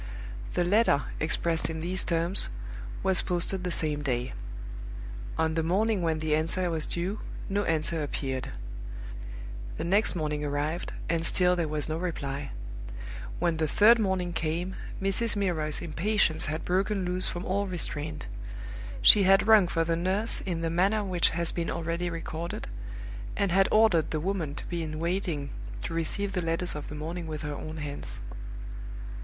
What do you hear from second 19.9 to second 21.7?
nurse in the manner which has been